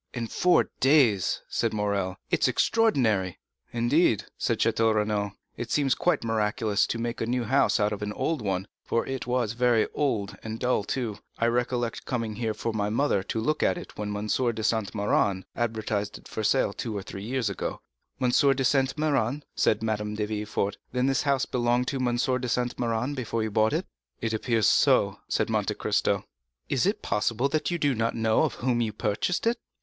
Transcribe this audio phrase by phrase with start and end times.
[0.15, 3.37] "In four days," said Morrel; "it is extraordinary!"
[3.71, 8.01] "Indeed," said Château Renaud, "it seems quite miraculous to make a new house out of
[8.01, 11.19] an old one; for it was very old, and dull too.
[11.37, 14.25] I recollect coming for my mother to look at it when M.
[14.25, 17.79] de Saint Méran advertised it for sale two or three years ago."
[18.19, 18.29] "M.
[18.31, 22.05] de Saint Méran?" said Madame de Villefort; "then this house belonged to M.
[22.17, 23.85] de Saint Méran before you bought it?"
[24.19, 26.25] "It appears so," replied Monte Cristo.
[26.69, 29.59] "Is it possible that you do not know of whom you purchased it?"